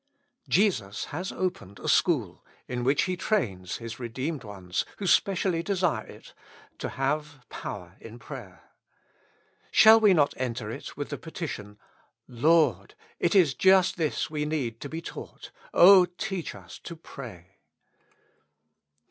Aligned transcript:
Jesus 0.49 1.05
has 1.05 1.31
opened 1.31 1.77
a 1.77 1.87
school, 1.87 2.43
in 2.67 2.83
which 2.83 3.03
He 3.03 3.15
trains 3.15 3.77
His 3.77 3.99
redeemed 3.99 4.43
ones, 4.43 4.83
who 4.97 5.05
specially 5.05 5.61
desire 5.61 6.07
it, 6.07 6.33
to 6.79 6.89
have 6.89 7.45
power 7.49 7.97
in 7.99 8.17
prayer. 8.17 8.71
Shall 9.69 9.99
we 9.99 10.15
not 10.15 10.33
enter 10.37 10.71
it 10.71 10.97
with 10.97 11.09
the 11.09 11.19
petition. 11.19 11.77
Lord! 12.27 12.95
it 13.19 13.35
is 13.35 13.53
just 13.53 13.97
this 13.97 14.27
we 14.27 14.43
need 14.43 14.79
to 14.79 14.89
be 14.89 15.03
taught! 15.03 15.51
O 15.71 16.05
teach 16.05 16.55
us 16.55 16.79
\.opray. 16.79 17.45